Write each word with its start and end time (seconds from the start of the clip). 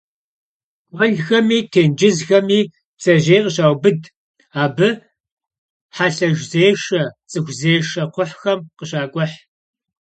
Guelxemi 0.97 1.59
têncızxemi 1.71 2.59
bdzejêy 2.95 3.41
khışaubıd, 3.45 4.01
abı 4.61 4.89
helhezêşşe, 5.95 7.01
ts'ıxuzêşşe 7.29 8.03
kxhuhxem 8.13 8.59
khışak'uh. 8.77 9.33